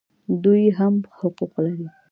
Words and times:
دوی 0.43 0.63
هم 0.77 0.93
حقوق 1.17 1.53
لري 1.65 1.87